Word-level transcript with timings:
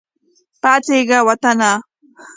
پاڅیږه 0.61 1.19
وطنه! 1.27 1.71